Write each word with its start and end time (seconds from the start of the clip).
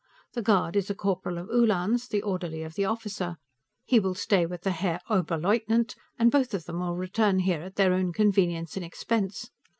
The 0.33 0.41
guard 0.41 0.75
is 0.75 0.89
a 0.89 0.95
corporal 0.95 1.37
of 1.37 1.51
Uhlans, 1.51 2.07
the 2.07 2.23
orderly 2.23 2.63
of 2.63 2.73
the 2.73 2.85
officer. 2.85 3.37
He 3.85 3.99
will 3.99 4.15
stay 4.15 4.47
with 4.47 4.63
the 4.63 4.71
Herr 4.71 4.99
Oberleutnant, 5.11 5.93
and 6.17 6.31
both 6.31 6.55
of 6.55 6.65
them 6.65 6.79
will 6.79 6.95
return 6.95 7.37
here 7.37 7.61
at 7.61 7.75
their 7.75 7.93
own 7.93 8.11
convenience 8.11 8.75
and 8.75 8.83
expense. 8.83 9.51